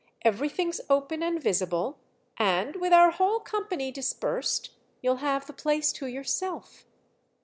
[0.23, 1.99] Everything's open and visible,
[2.37, 4.71] and, with our whole company dispersed,
[5.03, 6.85] you'll have the place to yourself."